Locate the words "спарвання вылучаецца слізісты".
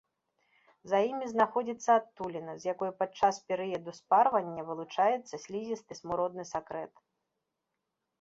3.99-5.99